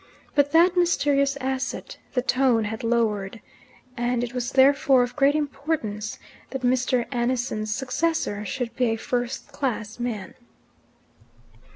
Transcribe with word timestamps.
But 0.33 0.51
that 0.51 0.75
mysterious 0.75 1.37
asset 1.39 1.97
the 2.15 2.23
tone 2.23 2.63
had 2.63 2.83
lowered, 2.83 3.39
and 3.95 4.23
it 4.23 4.33
was 4.33 4.53
therefore 4.53 5.03
of 5.03 5.15
great 5.15 5.35
importance 5.35 6.17
that 6.49 6.63
Mr. 6.63 7.05
Annison's 7.11 7.71
successor 7.75 8.43
should 8.43 8.75
be 8.75 8.85
a 8.85 8.95
first 8.95 9.51
class 9.51 9.99
man. 9.99 10.33